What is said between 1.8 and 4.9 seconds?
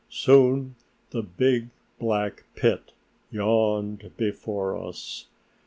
black pit yawned before